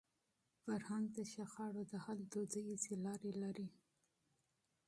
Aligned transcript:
فرهنګ 0.63 1.05
د 1.17 1.19
شخړو 1.33 1.81
د 1.91 1.93
حل 2.03 2.19
دودیزي 2.31 2.95
لارې 3.05 3.31
لري. 3.41 3.67